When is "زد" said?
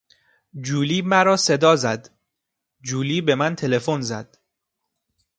1.75-2.09, 4.01-4.37